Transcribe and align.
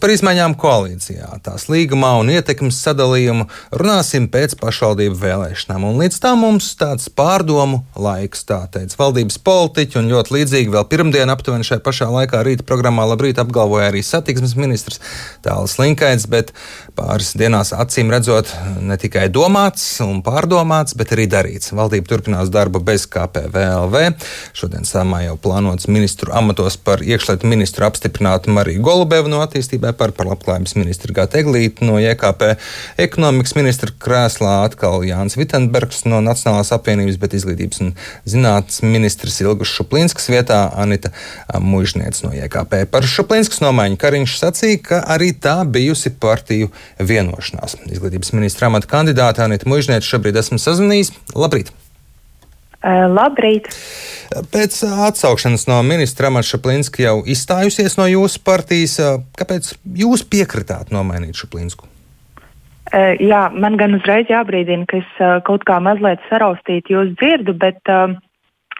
Par 0.00 0.10
izmaiņām 0.10 0.56
koalīcijā, 0.58 1.28
tās 1.44 1.68
līgumā 1.70 2.10
un 2.18 2.30
ietekmes 2.34 2.78
sadalījumu 2.82 3.46
runāsim 3.78 4.26
pēc 4.32 4.56
pašvaldību 4.58 5.14
vēlēšanām. 5.20 5.84
Un 5.86 6.00
līdz 6.02 6.18
tam 6.24 6.42
mums 6.42 6.72
tāds 6.80 7.06
pārdomu 7.12 7.84
laiks, 7.94 8.42
tā 8.48 8.64
teica 8.74 8.98
valdības 8.98 9.38
politiķi, 9.46 10.00
un 10.00 10.10
ļoti 10.10 10.34
līdzīgi 10.34 10.72
vēl 10.74 10.86
pirmdien 10.90 11.30
aptuveni 11.30 11.66
šai 11.68 11.78
pašā 11.84 12.08
laikā 12.10 12.40
rīta 12.46 12.66
programmā 12.66 13.06
labrīt 13.12 13.38
apgalvoja 13.42 13.92
arī 13.92 14.02
satiksmes 14.02 14.56
ministrs 14.58 14.98
Tāls 15.44 15.76
Linkaits, 15.78 16.26
bet 16.32 16.50
pāris 16.98 17.34
dienās 17.38 17.70
acīm 17.76 18.10
redzot 18.14 18.50
ne 18.82 18.98
tikai 19.00 19.28
domāts 19.32 19.86
un 20.04 20.24
pārdomāts, 20.26 20.96
bet 20.98 21.14
arī 21.14 21.28
darīts. 21.30 21.74
Valdība 21.76 22.10
turpinās 22.10 22.50
darbu 22.54 22.82
bez 22.82 23.06
KPVLV. 23.12 24.04
Šodien 24.56 24.88
samā 24.88 25.24
jau 25.28 25.38
plānots 25.38 25.86
ministru 25.92 26.34
amatos 26.34 26.80
par 26.80 27.04
iekšlietu 27.04 27.46
ministru 27.46 27.86
apstiprinātu 27.86 28.50
Mariju 28.54 28.82
Golubevu 28.84 29.30
no 29.30 29.44
attīstības 29.44 29.83
atbildībai 29.84 30.14
par, 30.16 30.26
labklājības 30.26 30.74
ministru 30.78 31.14
Gāta 31.14 31.38
Eglīti 31.40 31.84
no 31.84 31.98
JKP, 32.00 32.56
ekonomikas 32.98 33.54
ministra 33.56 33.90
krēslā 33.92 34.64
atkal 34.64 35.04
Jānis 35.04 35.36
Vitenbergs 35.36 36.04
no 36.08 36.20
Nacionālās 36.24 36.72
apvienības, 36.74 37.18
bet 37.20 37.34
izglītības 37.34 37.82
un 37.84 37.92
zinātnes 38.26 38.82
ministrs 38.82 39.40
Ilgus 39.42 39.72
Šuplinskas 39.74 40.28
vietā 40.32 40.70
Anita 40.74 41.12
Mužniec 41.60 42.22
no 42.24 42.32
JKP. 42.34 42.86
Par 42.90 43.06
Šuplinskas 43.06 43.62
nomaiņu 43.64 44.00
Kariņš 44.00 44.38
sacīja, 44.40 44.82
ka 44.88 45.04
arī 45.14 45.32
tā 45.36 45.60
bijusi 45.64 46.14
partiju 46.20 46.72
vienošanās. 46.98 47.78
Izglītības 47.90 48.34
ministra 48.36 48.70
amata 48.70 48.90
kandidāte 48.90 49.44
Anita 49.44 49.68
Mužniec 49.70 50.06
šobrīd 50.06 50.40
esmu 50.40 50.60
sazvanījis. 50.62 51.14
Labrīt! 51.34 51.83
Labrīt! 52.84 53.70
Pēc 54.52 54.76
atsaukšanas 55.08 55.66
no 55.70 55.78
ministra 55.86 56.28
Amata 56.28 56.48
Šaplinska 56.50 57.04
jau 57.04 57.16
izstājusies 57.30 57.96
no 58.00 58.08
jūsu 58.10 58.42
partijas. 58.44 58.98
Kāpēc 59.38 59.72
jūs 60.00 60.24
piekritāt 60.28 60.92
nomainīt 60.94 61.38
Šaplinsku? 61.38 61.88
Jā, 62.92 63.46
man 63.50 63.78
gan 63.80 63.96
uzreiz 63.96 64.28
jābrīdina, 64.30 64.84
ka 64.90 65.00
es 65.00 65.22
kaut 65.48 65.64
kā 65.66 65.80
mazliet 65.82 66.20
saraustīt 66.28 66.92
jūs 66.92 67.14
dzirdu, 67.16 67.56
bet 67.56 67.80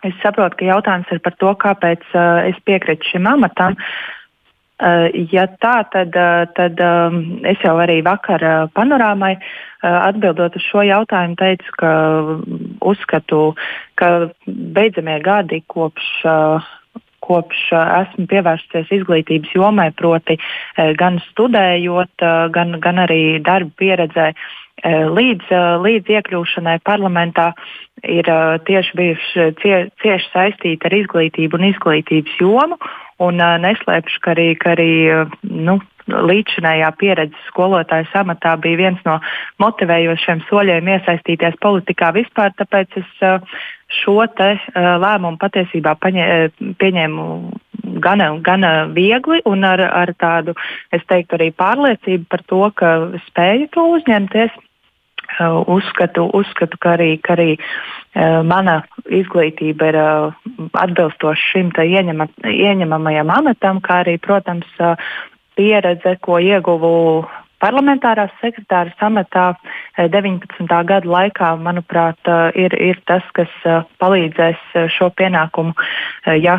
es 0.04 0.18
saprotu, 0.20 0.60
ka 0.60 0.68
jautājums 0.68 1.08
ir 1.14 1.22
par 1.24 1.34
to, 1.40 1.54
kāpēc 1.64 2.04
es 2.50 2.60
piekrītu 2.68 3.14
šim 3.14 3.30
amatam. 3.30 3.78
Uh, 3.78 4.23
ja 5.30 5.46
tā, 5.62 5.74
tad, 5.92 6.16
uh, 6.18 6.44
tad 6.54 6.80
um, 6.82 7.18
es 7.46 7.58
jau 7.62 7.76
arī 7.78 8.00
vakar 8.02 8.42
uh, 8.42 8.66
panorāmai 8.74 9.36
atbildot 9.84 10.54
uz 10.56 10.64
šo 10.64 10.80
jautājumu 10.80 11.36
teicu, 11.36 11.72
ka 11.76 11.90
uzskatu, 12.88 13.52
ka 14.00 14.30
beidzamie 14.48 15.18
gadi 15.20 15.60
kopš 15.68 16.24
kopš 17.24 17.60
esmu 17.76 18.26
pievērsies 18.28 18.90
izglītības 18.92 19.52
jomai, 19.56 19.90
proti 19.96 20.36
gan 21.00 21.20
studējot, 21.30 22.24
gan, 22.52 22.78
gan 22.80 23.00
arī 23.04 23.20
darba 23.44 23.72
pieredzē. 23.80 24.30
Līdz, 24.84 25.48
līdz 25.80 26.10
iekļūšanai 26.18 26.76
parlamentā 26.84 27.52
ir 28.04 28.28
tieši 28.68 28.98
bijuši 28.98 29.46
cie, 29.62 29.78
cieši 30.02 30.28
saistīti 30.32 30.90
ar 30.90 30.96
izglītību 30.98 31.56
un 31.56 31.70
izglītības 31.70 32.36
jomu. 32.42 32.78
Un, 33.22 33.38
neslēpšu, 33.38 34.20
ka 34.20 34.32
arī, 34.34 34.48
ka 34.58 34.74
arī 34.74 34.90
nu, 35.46 35.78
līdzinājā 36.10 36.90
pieredze 37.00 37.38
skolotāja 37.48 38.10
amatā 38.20 38.56
bija 38.60 38.80
viens 38.82 39.00
no 39.06 39.18
motivējošiem 39.62 40.42
soļiem 40.50 40.90
iesaistīties 40.96 41.56
politikā 41.62 42.10
vispār, 42.16 42.52
tāpēc 42.58 42.98
es 43.00 43.22
šo 44.02 44.18
te 44.36 44.50
lēmumu 44.74 45.38
patiesībā 45.40 45.94
paņē, 46.02 46.26
pieņēmu 46.80 47.24
gana, 48.04 48.28
gana 48.44 48.72
viegli 48.92 49.40
un 49.48 49.64
ar, 49.64 49.80
ar 49.80 50.12
tādu, 50.20 50.54
es 50.92 51.04
teiktu, 51.08 51.38
arī 51.38 51.50
pārliecību 51.56 52.28
par 52.28 52.44
to, 52.50 52.62
ka 52.76 52.94
spēju 53.30 53.70
to 53.74 53.88
uzņemties. 53.96 54.63
Uzskatu, 55.40 56.28
uzskatu, 56.38 56.78
ka 56.80 56.94
arī, 56.98 57.14
ka 57.22 57.34
arī 57.34 57.56
mana 58.46 58.80
izglītība 59.10 59.88
ir 59.90 59.98
atbilstoša 60.78 61.48
šim 61.52 61.72
ieņema, 61.74 62.28
ieņemamajam 62.46 63.32
amatam, 63.34 63.80
kā 63.82 64.02
arī, 64.04 64.18
protams, 64.22 64.68
pieredze, 65.58 66.16
ko 66.22 66.38
ieguvu 66.42 66.94
parlamentārās 67.64 68.32
sekretāras 68.42 68.98
amatā 69.04 69.54
19. 69.96 70.64
Eh, 70.64 70.84
gada 70.88 71.08
laikā, 71.08 71.54
manuprāt, 71.60 72.20
eh, 72.28 72.64
ir, 72.66 72.76
ir 72.90 73.00
tas, 73.08 73.24
kas 73.36 73.52
eh, 73.64 73.82
palīdzēs 74.02 74.90
šo 74.96 75.10
pienākumu, 75.16 75.72
ja 76.40 76.58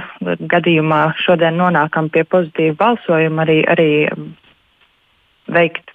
gadījumā 0.54 1.02
šodien 1.22 1.60
nonākam 1.60 2.10
pie 2.10 2.24
pozitīva 2.24 2.78
balsojuma, 2.82 3.46
arī, 3.46 3.60
arī 3.70 3.90
veikt 5.52 5.95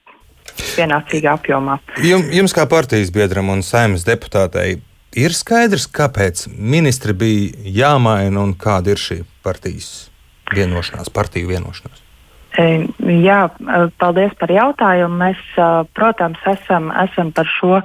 pienācīgā 0.77 1.35
apjomā. 1.39 1.79
Jums, 2.05 2.31
jums 2.35 2.55
kā 2.57 2.67
partijas 2.71 3.13
biedram 3.15 3.51
un 3.53 3.65
saimnes 3.67 4.07
deputātei 4.09 4.81
ir 5.17 5.35
skaidrs, 5.35 5.89
kāpēc 5.91 6.47
ministri 6.55 7.17
bija 7.17 7.73
jāmaina 7.81 8.45
un 8.45 8.55
kāda 8.59 8.95
ir 8.95 9.01
šī 9.01 9.23
partijas 9.45 10.11
vienošanās, 10.55 11.11
partiju 11.15 11.51
vienošanās? 11.51 12.07
Jā, 12.59 13.45
paldies 14.03 14.33
par 14.41 14.51
jautājumu. 14.51 15.17
Mēs, 15.23 15.43
protams, 15.95 16.41
esam, 16.51 16.91
esam 17.07 17.31
par 17.33 17.47
šo 17.49 17.79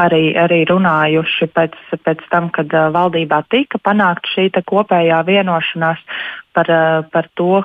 arī, 0.00 0.22
arī 0.38 0.62
runājuši 0.70 1.48
pēc, 1.52 1.74
pēc 2.06 2.22
tam, 2.30 2.46
kad 2.54 2.70
valdībā 2.94 3.42
tika 3.50 3.80
panākta 3.82 4.30
šī 4.36 4.46
kopējā 4.62 5.18
vienošanās 5.26 6.06
par, 6.54 6.70
par 7.10 7.28
to, 7.34 7.64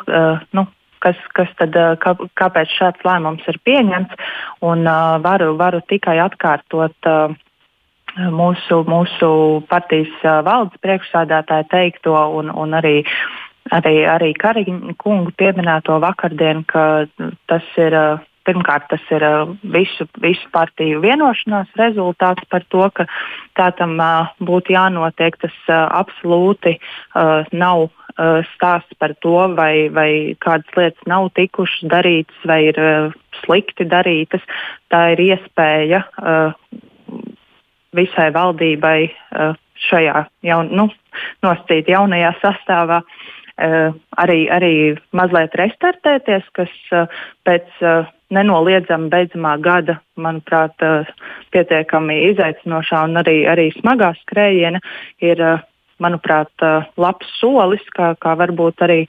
nu, 0.57 0.65
kas, 1.03 1.19
kas 1.37 1.51
tad, 1.59 1.75
kā, 2.03 2.13
kāpēc 2.39 2.73
šāds 2.77 3.07
lēmums 3.07 3.47
ir 3.47 3.59
pieņemts. 3.67 4.29
Un, 4.65 4.87
varu, 5.25 5.53
varu 5.59 5.81
tikai 5.89 6.17
atkārtot 6.23 7.11
mūsu, 8.17 8.81
mūsu 8.87 9.29
partijas 9.69 10.23
valdes 10.45 10.79
priekšsādātāja 10.85 11.69
teikto 11.73 12.15
un, 12.39 12.49
un 12.53 12.77
arī 12.77 13.01
arī, 13.71 13.95
arī 14.07 14.31
Kariņa 14.37 14.95
kungu 15.01 15.33
pieminēto 15.37 15.99
vakardien, 16.03 16.63
ka 16.67 17.05
tas 17.49 17.77
ir. 17.77 18.01
Pirmkārt, 18.47 18.87
tas 18.87 19.03
ir 19.11 19.23
visu, 19.75 20.07
visu 20.23 20.47
partiju 20.55 21.01
vienošanās 21.03 21.73
rezultāts 21.79 22.47
par 22.51 22.63
to, 22.71 22.85
ka 22.95 23.05
tā 23.59 23.67
tam 23.75 23.97
uh, 23.99 24.31
būtu 24.39 24.71
jānotiek. 24.71 25.35
Tas 25.41 25.55
uh, 25.67 25.83
absolūti 25.99 26.77
uh, 26.77 27.43
nav 27.51 27.87
uh, 27.89 28.39
stāsts 28.53 28.95
par 29.01 29.17
to, 29.25 29.35
vai, 29.59 29.89
vai 29.91 30.09
kādas 30.43 30.79
lietas 30.79 31.11
nav 31.11 31.29
tikušas 31.35 31.89
darītas 31.91 32.47
vai 32.47 32.61
ir 32.69 32.79
uh, 32.81 33.15
slikti 33.43 33.87
darītas. 33.91 34.43
Tā 34.93 35.03
ir 35.17 35.25
iespēja 35.27 36.05
uh, 36.07 36.55
visai 37.99 38.29
valdībai 38.31 38.99
uh, 39.09 39.57
šajā 39.89 40.23
jaun, 40.47 40.71
nu, 40.71 40.87
nosacīt 41.43 41.91
jaunajā 41.91 42.31
sastāvā 42.39 43.03
uh, 43.03 43.25
arī, 43.57 44.37
arī 44.53 44.73
mazliet 45.17 45.55
restartēties, 45.57 46.45
kas 46.57 46.73
eh, 46.93 47.07
pēc 47.47 47.81
eh, 47.81 48.11
nenoliedzami 48.33 49.09
beidzamā 49.09 49.55
gada, 49.63 49.97
manuprāt, 50.19 50.75
pietiekami 51.55 52.17
izaicinošā 52.33 53.05
un 53.07 53.21
arī, 53.21 53.37
arī 53.47 53.69
smagā 53.77 54.11
skrējiena 54.19 54.81
ir, 55.23 55.43
manuprāt, 56.03 56.51
labs 56.99 57.29
solis, 57.39 57.85
kā, 57.95 58.11
kā 58.19 58.35
varbūt 58.35 58.83
arī 58.83 58.99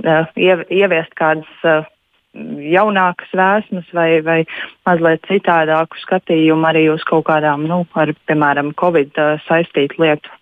ieviest 0.00 1.12
kādas 1.20 1.84
jaunākas 2.34 3.30
vēsmas 3.36 3.90
vai, 3.94 4.08
vai 4.26 4.38
mazliet 4.86 5.22
citādāku 5.28 5.98
skatījumu 6.02 6.66
arī 6.68 6.86
uz 6.92 7.04
kaut 7.06 7.26
kādām, 7.28 7.66
nu, 7.70 7.82
ar, 7.98 8.10
piemēram, 8.28 8.72
Covid 8.80 9.14
saistītu 9.46 10.02
lietu 10.02 10.32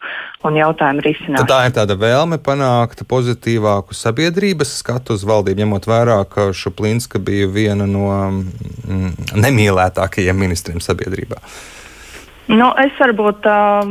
un 0.49 0.57
jautājumu 0.59 1.05
risināšanu. 1.05 1.51
Tā 1.51 1.61
ir 1.69 1.77
tāda 1.77 1.99
vēlme 2.01 2.41
panākt 2.43 3.05
pozitīvāku 3.09 3.97
sabiedrības 3.97 4.79
skatu 4.81 5.19
uz 5.19 5.27
valdību, 5.29 5.65
ņemot 5.65 5.91
vērā, 5.91 6.19
ka 6.33 6.49
Šuplinska 6.57 7.21
bija 7.23 7.51
viena 7.53 7.87
no 7.89 8.09
mm, 8.09 9.37
nemīlētākajiem 9.45 10.43
ministriem 10.47 10.83
sabiedrībā. 10.83 11.43
Nu, 12.50 12.73
es 12.83 12.97
varbūt 12.99 13.47
uh, 13.47 13.91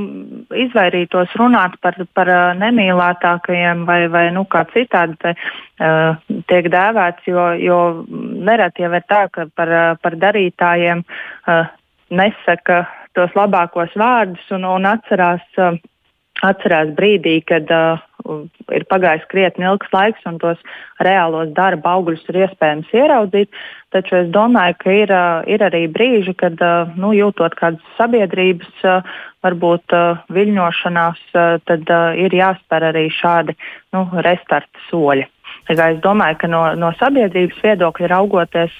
izvairītos 0.59 1.31
runāt 1.39 1.77
par, 1.81 1.95
par 2.17 2.31
uh, 2.31 2.39
nemīlētākajiem 2.59 3.85
vai, 3.87 4.01
vai 4.11 4.25
nu, 4.35 4.43
kā 4.51 4.65
citādi 4.73 5.15
te, 5.21 5.33
uh, 5.79 6.19
tiek 6.51 6.67
dēvēts, 6.73 7.29
jo, 7.31 7.45
jo 7.63 7.77
nereti 8.43 8.83
jau 8.83 8.91
ir 8.91 9.05
tā, 9.07 9.21
ka 9.31 9.47
par, 9.55 9.71
uh, 9.71 9.93
par 10.03 10.19
darītājiem 10.19 11.05
uh, 11.05 11.71
nesaka 12.11 12.83
tos 13.15 13.31
labākos 13.39 13.95
vārdus 13.95 14.51
un, 14.51 14.67
un 14.67 14.89
atcerās. 14.89 15.47
Uh, 15.55 15.79
atcerās 16.41 16.89
brīdī, 16.97 17.35
kad 17.45 17.69
uh, 17.69 18.01
ir 18.75 18.85
pagājis 18.91 19.27
krietni 19.31 19.67
ilgs 19.67 19.91
laiks 19.93 20.25
un 20.29 20.39
tos 20.41 20.59
reālos 21.03 21.51
darba 21.57 21.95
augļus 21.97 22.23
ir 22.29 22.43
iespējams 22.45 22.93
ieraudzīt. 22.95 23.51
Taču 23.91 24.15
es 24.21 24.29
domāju, 24.31 24.77
ka 24.79 24.93
ir, 24.95 25.11
ir 25.51 25.65
arī 25.67 25.83
brīži, 25.91 26.33
kad 26.39 26.61
nu, 26.95 27.11
jūtot 27.17 27.57
kādas 27.59 27.83
sabiedrības 27.97 28.87
varbūt 29.43 29.95
viļņošanās, 30.31 31.21
tad 31.67 31.93
ir 32.21 32.37
jāspēr 32.37 32.87
arī 32.91 33.07
šādi 33.11 33.57
nu, 33.95 34.07
restarta 34.23 34.87
soļi. 34.89 35.27
Es 35.69 35.79
domāju, 36.03 36.39
ka 36.41 36.47
no, 36.49 36.63
no 36.79 36.91
sabiedrības 36.99 37.59
viedokļa 37.63 38.09
raugoties, 38.11 38.73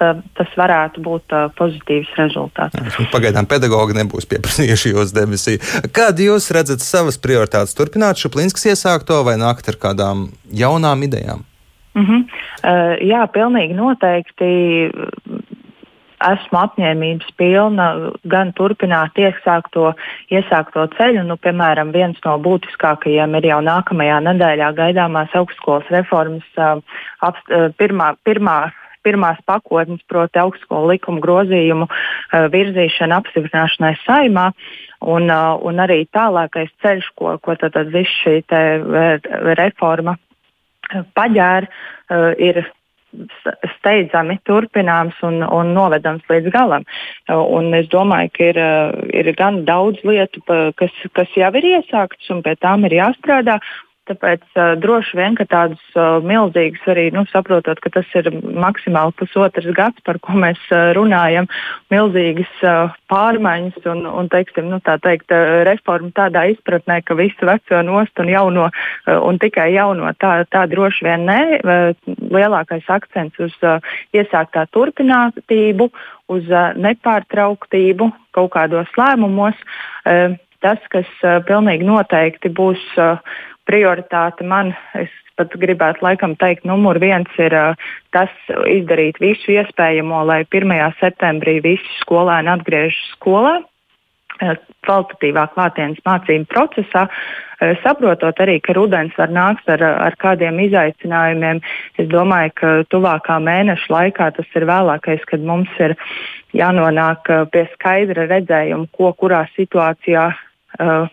tā, 0.00 0.10
tas 0.38 0.52
varētu 0.58 1.02
būt 1.04 1.34
uh, 1.34 1.48
pozitīvs 1.58 2.12
rezultāts. 2.18 2.78
Nu, 2.78 3.08
pagaidām 3.12 3.48
pedagogi 3.50 3.96
nebūs 3.98 4.28
pieprasījuši 4.30 4.94
jūs 4.94 5.14
demisiju. 5.16 5.62
Kādu 5.94 6.30
jūs 6.30 6.50
redzat 6.54 6.84
savas 6.84 7.18
prioritātes? 7.20 7.76
Turpināt 7.78 8.20
Šuplinskas 8.20 8.68
iesākto 8.74 9.22
vai 9.26 9.36
nākt 9.40 9.68
ar 9.72 9.80
kādām 9.80 10.28
jaunām 10.52 11.06
idejām? 11.08 11.44
Mm 11.94 12.06
-hmm. 12.06 12.22
uh, 12.64 12.94
jā, 13.06 13.26
pilnīgi 13.30 13.74
noteikti 13.78 14.50
esmu 16.24 16.58
apņēmības 16.60 17.32
pilna 17.36 17.88
gan 18.30 18.52
turpināt 18.58 19.18
iesākto, 19.20 19.92
iesākto 20.32 20.86
ceļu. 20.96 21.24
Nu, 21.28 21.36
piemēram, 21.36 21.92
viens 21.92 22.20
no 22.24 22.36
būtiskākajiem 22.44 23.36
ir 23.40 23.50
jau 23.50 23.60
nākamajā 23.64 24.20
nedēļā 24.28 24.70
gaidāmās 24.78 25.34
augstskolas 25.34 25.90
reformas 25.94 26.46
uh, 26.56 26.80
apst, 27.20 27.50
uh, 27.50 27.68
pirmā, 27.80 28.14
pirmā 28.24 28.58
pirmās 29.04 29.40
pakotnes, 29.46 30.02
proti 30.10 30.40
augstskolu 30.42 30.94
likuma 30.94 31.22
grozījumu 31.24 31.88
uh, 31.88 32.46
virzīšana 32.54 33.20
apstiprināšanai 33.22 33.94
saimā. 34.04 34.50
Un, 35.04 35.28
uh, 35.28 35.54
un 35.60 35.82
arī 35.84 36.04
tālākais 36.16 36.72
ceļš, 36.82 37.10
ko, 37.18 37.36
ko 37.44 37.58
tad, 37.60 37.74
tad 37.76 37.92
viss 37.92 38.22
šī 38.24 38.40
reforma 39.58 40.16
paģēra, 41.16 41.68
ir 42.38 42.64
steidzami 43.78 44.38
turpināms 44.48 45.18
un, 45.26 45.40
un 45.42 45.72
novedams 45.76 46.24
līdz 46.30 46.50
galam. 46.54 46.86
Un 47.30 47.72
es 47.78 47.88
domāju, 47.92 48.32
ka 48.34 48.50
ir, 48.52 48.60
ir 49.14 49.32
gan 49.38 49.62
daudz 49.68 50.02
lietu, 50.06 50.42
kas, 50.78 50.94
kas 51.16 51.36
jau 51.38 51.50
ir 51.60 51.70
iesāktas 51.76 52.30
un 52.34 52.42
pie 52.46 52.56
tām 52.60 52.86
ir 52.88 52.98
jāstrādā. 52.98 53.60
Tāpēc 54.04 54.42
uh, 54.58 54.74
droši 54.76 55.16
vien, 55.16 55.36
ka 55.38 55.46
tādas 55.48 55.80
uh, 55.96 56.18
milzīgas 56.20 56.82
arī, 56.92 57.06
nu, 57.14 57.22
saprotot, 57.30 57.78
ka 57.80 57.88
tas 57.94 58.10
ir 58.20 58.28
maksimāli 58.52 59.14
pusotrs 59.16 59.70
gads, 59.76 60.02
par 60.04 60.18
ko 60.20 60.36
mēs 60.36 60.60
uh, 60.68 60.90
runājam, 60.96 61.48
milzīgas 61.88 62.50
uh, 62.68 62.92
pārmaiņas 63.08 63.88
un, 63.88 64.04
un 64.04 64.28
teiksim, 64.28 64.68
nu, 64.68 64.82
tā 64.84 64.98
teikt, 65.00 65.32
uh, 65.32 65.62
reforma 65.64 66.12
tādā 66.20 66.44
izpratnē, 66.52 67.00
ka 67.00 67.16
visu 67.16 67.48
veco 67.48 67.80
nost 67.88 68.20
un 68.20 68.28
jauno 68.34 68.68
uh, 68.68 69.16
un 69.24 69.40
tikai 69.40 69.70
jauno, 69.72 70.12
tā, 70.20 70.36
tā 70.52 70.66
droši 70.68 71.08
vien 71.08 71.24
nē. 71.30 71.40
Uh, 71.64 72.14
lielākais 72.34 72.84
akcents 72.92 73.40
uz 73.40 73.56
uh, 73.64 73.80
iesāktā 74.12 74.66
turpinātību, 74.76 75.88
uz 76.34 76.52
uh, 76.52 76.76
nepārtrauktību 76.76 78.12
kaut 78.36 78.52
kādos 78.52 78.92
lēmumos. 79.00 79.56
Uh, 80.04 80.36
tas, 80.64 80.80
kas 80.94 81.10
uh, 81.22 81.38
pilnīgi 81.46 81.86
noteikti 81.86 82.52
būs 82.56 82.82
uh, 82.96 83.20
prioritāte 83.68 84.46
man, 84.46 84.72
es 84.98 85.12
pat 85.38 85.54
gribētu 85.58 86.04
laikam 86.04 86.36
teikt, 86.38 86.66
numur 86.68 87.00
viens 87.02 87.30
ir 87.42 87.54
uh, 87.58 87.86
tas 88.14 88.32
izdarīt 88.70 89.20
visu 89.22 89.56
iespējamo, 89.56 90.24
lai 90.28 90.42
1. 90.46 90.74
septembrī 91.00 91.60
visi 91.64 92.00
skolēni 92.02 92.52
atgriežas 92.54 93.00
skolā. 93.16 93.60
Uh, 94.42 94.56
kvalitatīvā 94.82 95.44
klātienes 95.54 96.00
mācību 96.06 96.48
procesā, 96.50 97.04
uh, 97.06 97.74
saprotot 97.84 98.40
arī, 98.42 98.58
ka 98.62 98.74
rudens 98.76 99.14
var 99.18 99.30
nākt 99.30 99.68
ar, 99.70 99.82
ar 99.82 100.16
kādiem 100.18 100.58
izaicinājumiem. 100.66 101.62
Es 102.02 102.10
domāju, 102.10 102.54
ka 102.58 102.72
tuvākā 102.90 103.38
mēneša 103.42 103.92
laikā 103.94 104.32
tas 104.38 104.58
ir 104.58 104.66
vēlākais, 104.70 105.22
kad 105.30 105.46
mums 105.46 105.70
ir 105.78 105.94
jānonāk 106.54 107.30
pie 107.54 107.68
skaidra 107.76 108.26
redzējuma, 108.30 108.90
ko 108.94 109.14
kurā 109.18 109.44
situācijā 109.54 110.32
uh, 110.80 111.10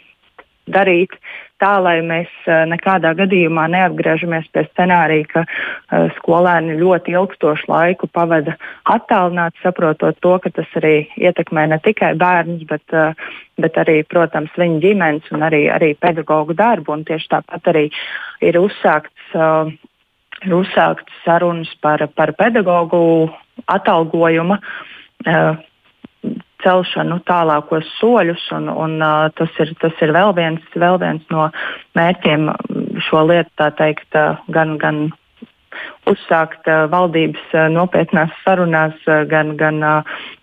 darīt 0.72 1.16
tā, 1.62 1.76
lai 1.84 2.00
mēs 2.06 2.32
uh, 2.48 2.64
nekādā 2.70 3.14
gadījumā 3.20 3.68
neatgriežamies 3.74 4.48
pie 4.54 4.64
scenārija, 4.70 5.28
ka 5.34 5.44
uh, 5.46 6.08
skolēni 6.18 6.80
ļoti 6.80 7.14
ilgstošu 7.18 7.70
laiku 7.70 8.10
pavada 8.12 8.56
attālināti, 8.90 9.62
saprotot 9.66 10.18
to, 10.24 10.34
ka 10.44 10.54
tas 10.56 10.80
arī 10.82 10.96
ietekmē 11.22 11.68
ne 11.72 11.80
tikai 11.84 12.14
bērnus, 12.22 12.66
bet, 12.70 12.86
uh, 12.96 13.14
bet 13.62 13.78
arī, 13.82 14.02
protams, 14.10 14.54
viņu 14.58 14.82
ģimenes 14.86 15.32
un 15.36 15.46
arī, 15.48 15.68
arī 15.74 15.94
pedagoģu 16.02 16.58
darbu. 16.58 16.98
Un 16.98 17.06
tieši 17.10 17.32
tāpat 17.36 17.72
arī 17.74 17.88
ir 18.42 18.60
uzsākts. 18.62 19.32
Uh, 19.36 19.74
ir 20.42 20.56
uzsāktas 20.58 21.18
sarunas 21.26 21.70
par, 21.86 22.02
par 22.18 22.34
pedagoģu 22.38 23.02
atalgojumu. 23.70 24.58
Uh, 25.22 25.60
celšanu 26.64 27.20
tālākos 27.28 27.90
soļus, 28.00 28.48
un, 28.58 28.70
un 28.70 28.98
uh, 29.02 29.30
tas, 29.38 29.52
ir, 29.64 29.74
tas 29.82 30.04
ir 30.04 30.14
vēl 30.16 30.36
viens, 30.38 30.76
vēl 30.76 31.00
viens 31.02 31.26
no 31.34 31.50
mērķiem 31.98 32.50
šo 33.08 33.26
lietu, 33.30 33.52
tā 33.62 33.72
teikt, 33.80 34.10
uh, 34.16 34.40
gan, 34.54 34.78
gan 34.82 35.08
uzsākt 36.10 36.66
valdības 36.92 37.52
nopietnās 37.74 38.34
sarunās, 38.46 38.98
gan, 39.30 39.56
gan 39.58 39.84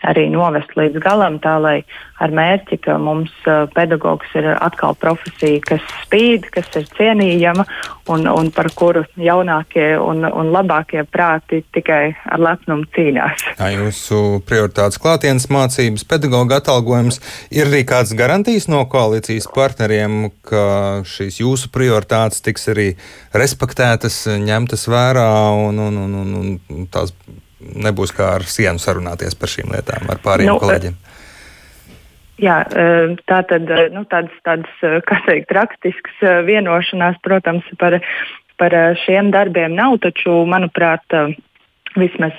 arī 0.07 0.29
novest 0.31 0.77
līdz 0.79 1.01
galam, 1.03 1.41
tā 1.43 1.57
lai 1.63 1.79
ar 2.23 2.33
mērķi, 2.35 2.81
ka 2.83 2.97
mums 3.03 3.33
pedagogs 3.75 4.31
ir 4.39 4.49
atkal 4.55 4.97
profesija, 4.99 5.61
kas 5.67 5.85
spīd, 6.05 6.49
kas 6.55 6.71
ir 6.79 6.87
cienījama 6.97 7.67
un, 8.11 8.27
un 8.31 8.51
par 8.55 8.71
kuru 8.75 9.05
jaunākie 9.19 9.93
un, 10.03 10.25
un 10.27 10.51
labākie 10.55 11.05
prāti 11.07 11.63
tikai 11.75 12.17
ar 12.27 12.43
lepnumu 12.43 12.89
cīnās. 12.97 13.45
Tā 13.59 13.71
jūsu 13.75 14.41
prioritātes 14.49 15.01
klātienes 15.03 15.49
mācības, 15.53 16.07
pedagoga 16.09 16.59
atalgojums 16.63 17.21
ir 17.55 17.69
arī 17.69 17.85
kāds 17.89 18.15
garantijas 18.19 18.69
no 18.71 18.85
koalīcijas 18.91 19.49
partneriem, 19.55 20.31
ka 20.47 20.65
šīs 21.09 21.41
jūsu 21.43 21.71
prioritātes 21.75 22.43
tiks 22.45 22.71
arī 22.75 22.89
respektētas, 23.37 24.25
ņemtas 24.43 24.89
vērā 24.91 25.29
un, 25.69 25.79
un, 25.79 25.97
un, 26.05 26.17
un, 26.19 26.57
un 26.73 26.89
tās 26.93 27.15
nebūs 27.59 28.13
kā 28.15 28.35
ar 28.39 28.47
sienu 28.49 28.81
sarunāties 28.83 29.37
par 29.39 29.53
šīm 29.53 29.73
lietām 29.75 30.11
ar 30.13 30.21
pārējiem 30.25 30.53
nu, 30.53 30.61
kolēģiem. 30.63 30.99
Jā, 32.39 32.59
e, 32.71 32.85
tā 33.27 33.41
tad 33.51 33.71
e, 33.75 33.89
nu, 33.95 34.05
tādas, 34.11 34.35
tādas, 34.47 34.75
e, 34.87 35.01
kā 35.07 35.19
teikt, 35.27 35.51
rakstiskas 35.57 36.21
vienošanās, 36.47 37.19
protams, 37.25 37.67
par, 37.81 37.99
par 38.61 38.77
šiem 39.05 39.33
darbiem 39.35 39.75
nav, 39.75 39.99
taču, 40.05 40.45
manuprāt, 40.47 41.19
vismaz 41.99 42.39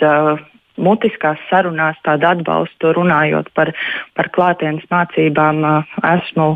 mutiskās 0.80 1.42
sarunās 1.50 2.00
tādu 2.08 2.30
atbalstu 2.30 2.94
runājot 2.96 3.52
par, 3.58 3.74
par 4.16 4.32
klātienes 4.32 4.86
mācībām 4.94 5.66
esmu 6.14 6.54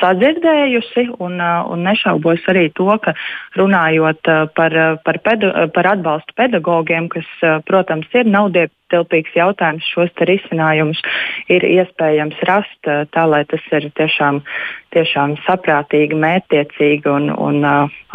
sadzirdējusi 0.00 1.06
un, 1.18 1.38
uh, 1.40 1.66
un 1.72 1.84
nešaubos 1.86 2.44
arī 2.52 2.68
to, 2.76 2.88
ka 3.02 3.14
runājot 3.58 4.30
uh, 4.32 4.46
par, 4.56 4.76
par, 5.06 5.20
pedu, 5.24 5.52
par 5.74 5.90
atbalstu 5.94 6.36
pedagogiem, 6.36 7.10
kas, 7.12 7.28
protams, 7.68 8.08
ir 8.16 8.28
naudietilpīgs 8.30 9.36
jautājums, 9.36 9.86
šos 9.94 10.12
risinājumus 10.28 11.00
ir 11.52 11.64
iespējams 11.66 12.40
rast 12.48 12.90
tā, 13.12 13.24
lai 13.28 13.44
tas 13.48 13.62
ir 13.76 13.88
tiešām, 13.96 14.42
tiešām 14.94 15.36
saprātīgi, 15.46 16.18
mērķtiecīgi 16.18 17.10
un, 17.12 17.30
un 17.32 17.62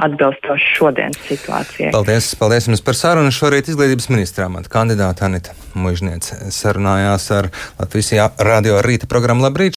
atbilstoši 0.01 0.75
šodienas 0.77 1.19
situācijai. 1.27 1.91
Paldies, 1.93 2.31
paldies 2.39 2.67
jums 2.69 2.83
par 2.85 2.97
sarunu. 2.97 3.33
Šorīt 3.33 3.69
izglītības 3.71 4.09
ministrā 4.11 4.47
kandidāta 4.71 5.27
Anita 5.27 5.55
Mužniece 5.77 6.51
sarunājās 6.51 7.27
ar 7.35 7.49
Latvijas 7.79 8.11
radio 8.41 8.81
rīta 8.83 9.07
programmu 9.11 9.45
Labrīt. 9.45 9.61